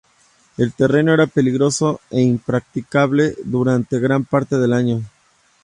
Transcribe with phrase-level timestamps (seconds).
[0.57, 5.03] El terreno era peligroso e impracticable durante gran parte del año.